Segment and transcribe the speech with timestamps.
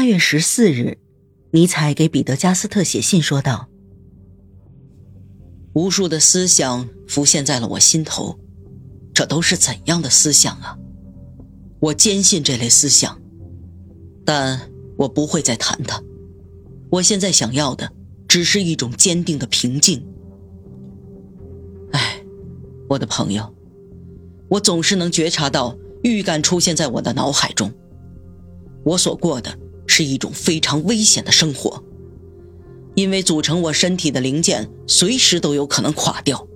[0.00, 0.96] 八月十四日，
[1.50, 3.68] 尼采给彼得加斯特写信说道
[5.76, 8.40] ：“无数的思想浮现在了我心头，
[9.12, 10.78] 这都是怎样的思想啊？
[11.80, 13.20] 我坚信这类思想，
[14.24, 16.02] 但我不会再谈它。
[16.88, 17.92] 我现在想要的，
[18.26, 20.02] 只是一种坚定的平静。
[21.92, 22.24] 哎，
[22.88, 23.54] 我的朋友，
[24.48, 27.70] 我总是能觉察到预感出现在我的脑海中。
[28.82, 29.54] 我所过的。”
[29.92, 31.82] 是一种非常危险的生活，
[32.94, 36.46] 因为组成我身体的零件随时都有可能垮掉。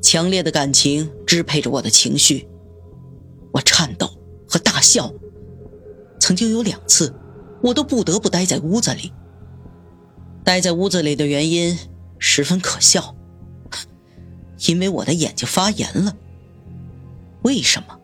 [0.00, 2.48] 强烈的感情支配着我的情绪，
[3.52, 4.08] 我颤抖
[4.48, 5.12] 和大笑。
[6.18, 7.14] 曾经有两次，
[7.62, 9.12] 我都不得不待在屋子里。
[10.42, 11.78] 待在屋子里的原因
[12.18, 13.14] 十分可笑，
[14.66, 16.16] 因为我的眼睛发炎了。
[17.42, 18.00] 为什么？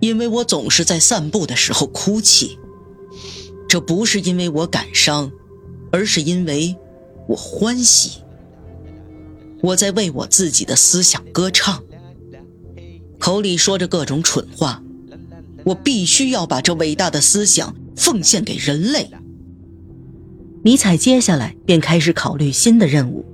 [0.00, 2.58] 因为我总是在散步的时候哭泣。
[3.68, 5.32] 这不是因为我感伤，
[5.90, 6.76] 而是因为
[7.26, 8.22] 我欢喜。
[9.62, 11.82] 我在为我自己的思想歌唱，
[13.18, 14.82] 口里说着各种蠢话。
[15.64, 19.10] 我必须要把这伟大的思想奉献给人类。
[20.62, 23.24] 尼采接下来便开始考虑新的任务。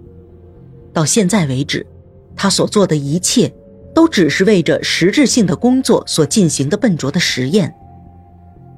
[0.92, 1.84] 到现在为止，
[2.36, 3.52] 他所做的一切
[3.92, 7.74] 都只是为着实质性的工作所进行的笨拙的实验，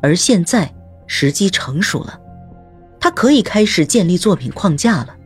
[0.02, 0.74] 而现在。
[1.06, 2.18] 时机成熟了，
[2.98, 5.16] 他可以开始建立作品框架了。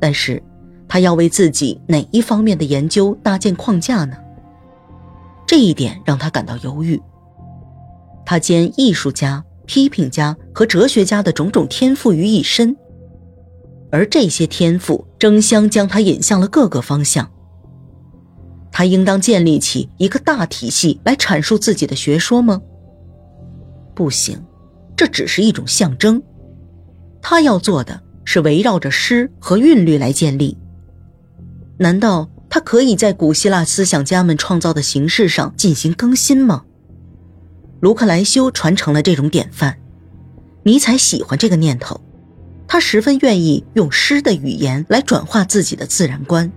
[0.00, 0.42] 但是，
[0.88, 4.16] 他要为自己哪一方面的研究搭建框架呢？
[5.46, 7.00] 这一点让他感到犹豫。
[8.24, 12.76] 他兼艺术家、批评家和哲学家的种种天赋于一身，
[13.90, 17.30] 而这些天赋争相将他引向了各个方向。
[18.70, 22.60] 他应当建立起一个大体系来阐述自己的学说吗？
[23.94, 24.40] 不行。
[24.98, 26.20] 这只是一种象征，
[27.22, 30.58] 他要做的是围绕着诗和韵律来建立。
[31.78, 36.64] 难道他可以在古希腊思想家们创造的形式上进行更新吗？
[37.78, 39.78] 卢克莱修传承了这种典范，
[40.64, 42.00] 尼采喜欢这个念头，
[42.66, 46.50] 他十分愿意用诗的语言来转化自己的自然观，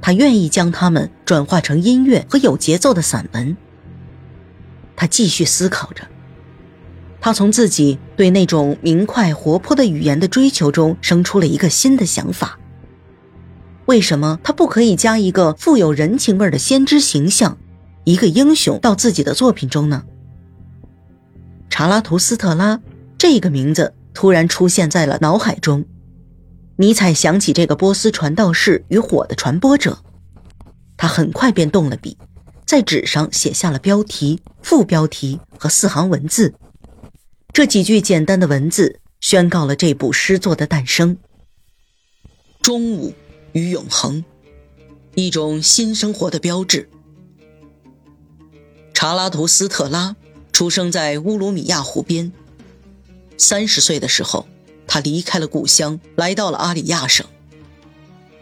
[0.00, 3.54] 他愿意将它们转化成音乐和有节奏的散文。
[4.96, 6.08] 他继续思考着。
[7.24, 12.58] 他从自己对那种明快活泼的语言的追求中生出了一个新的想法：
[13.86, 17.56] 为什么他不可以加一个富有人情味的先知形象，
[18.04, 20.04] 一个英雄到自己的作品中呢？
[21.70, 22.78] 查拉图斯特拉
[23.16, 25.86] 这个名字突然出现在了脑海中，
[26.76, 29.96] 尼采想起这个波斯传道士与火的传播者，
[30.98, 32.18] 他很快便动了笔，
[32.66, 36.52] 在纸上写下了标题、副标题和四行文字。
[37.54, 41.16] 这几句简单的文字宣告了这部诗作的诞生。
[42.60, 43.14] 中午
[43.52, 44.24] 与永恒，
[45.14, 46.90] 一种新生活的标志。
[48.92, 50.16] 查拉图斯特拉
[50.52, 52.32] 出生在乌鲁米亚湖边。
[53.38, 54.48] 三十岁的时候，
[54.88, 57.24] 他离开了故乡，来到了阿里亚省。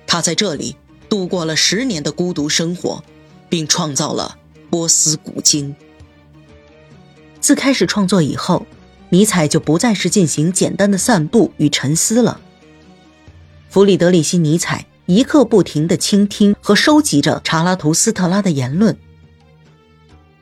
[0.06, 0.74] 他在这里
[1.10, 3.04] 度过了十年的孤独生活，
[3.50, 4.38] 并创造了
[4.70, 5.76] 波斯古经。
[7.42, 8.66] 自开始创作以后。
[9.12, 12.40] 尼采就不再是进行简单的散步与沉思了。
[13.68, 18.96] 弗里德里希·尼采一刻不停地倾听和收集着查拉图斯特拉的言论。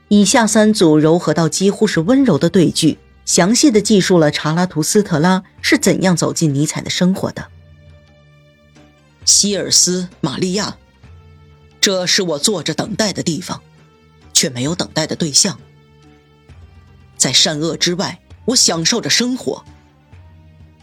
[0.06, 7.48] 以下三组柔和到几乎是温柔的对句，详细的记述了查拉图斯特拉是怎样走进尼采的生活的。
[9.24, 10.76] 希尔斯玛利亚，
[11.80, 13.60] 这是我坐着等待的地方，
[14.32, 15.58] 却没有等待的对象。
[17.16, 18.20] 在善恶之外。
[18.50, 19.64] 我享受着生活。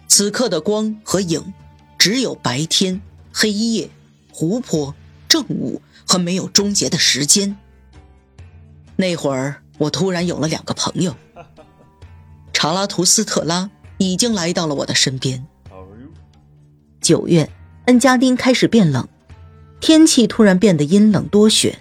[0.08, 1.54] 此刻的光和影，
[1.98, 3.02] 只有白天、
[3.34, 3.90] 黑夜、
[4.32, 4.96] 湖泊、
[5.28, 7.58] 正午和没有终结的时间。
[8.96, 11.16] 那会儿，我突然有了两个朋友。
[12.54, 15.46] 查拉图斯特拉已经来到了我的身边。
[17.02, 17.52] 九月，
[17.86, 19.08] 恩加丁开始变冷，
[19.82, 21.80] 天气突然变得阴冷多雪，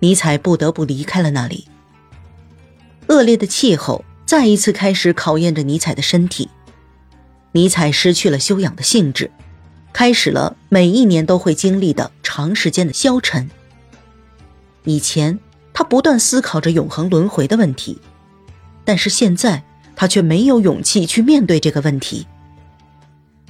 [0.00, 1.68] 尼采不得不离开了那里。
[3.08, 4.02] 恶劣的气候。
[4.26, 6.48] 再一次开始考验着尼采的身体，
[7.52, 9.30] 尼采失去了修养的兴致，
[9.92, 13.50] 开始了每一年都会经历的长时间的消沉。
[14.84, 15.38] 以前
[15.72, 18.00] 他不断思考着永恒轮回的问题，
[18.84, 19.62] 但是现在
[19.94, 22.26] 他却没有勇气去面对这个问题。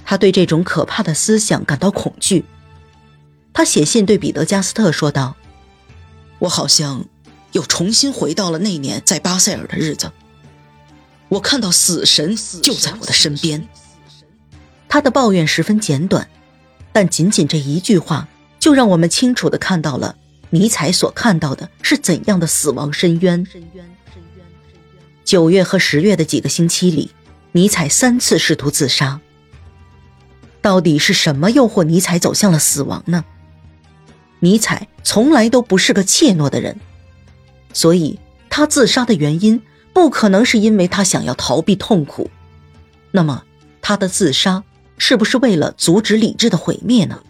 [0.04, 2.44] 他对这种可怕的思想感到恐惧。
[3.52, 5.36] 他写信对彼得加斯特说道
[6.40, 7.04] ：“我好像
[7.52, 10.10] 又重新回到了那年在巴塞尔的日子。”
[11.28, 13.66] 我看到死神就在我的身边。
[14.88, 16.28] 他的抱怨十分简短，
[16.92, 18.28] 但仅仅这一句话，
[18.60, 20.16] 就让我们清楚的看到了
[20.50, 23.46] 尼采所看到的是怎样的死亡深渊。
[25.24, 27.10] 九月和十月的几个星期里，
[27.52, 29.20] 尼采三次试图自杀。
[30.60, 33.24] 到底是什么诱惑尼采走向了死亡呢？
[34.40, 36.78] 尼采从来都不是个怯懦的人，
[37.72, 39.60] 所以他自杀的原因
[39.94, 42.30] 不可能是因为他想要逃避痛苦。
[43.12, 43.44] 那么，
[43.80, 44.64] 他的自杀
[44.98, 47.22] 是不是为了阻止理智的毁灭呢？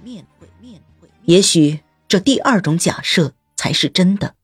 [1.26, 4.34] 也许这第二种假设才是真的。